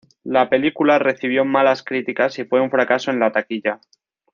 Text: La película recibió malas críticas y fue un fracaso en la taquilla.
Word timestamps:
La 0.23 0.49
película 0.49 0.97
recibió 0.97 1.45
malas 1.45 1.83
críticas 1.83 2.39
y 2.39 2.43
fue 2.45 2.59
un 2.59 2.71
fracaso 2.71 3.11
en 3.11 3.19
la 3.19 3.31
taquilla. 3.31 3.79